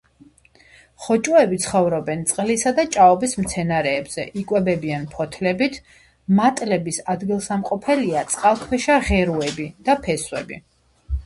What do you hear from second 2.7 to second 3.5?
და ჭაობის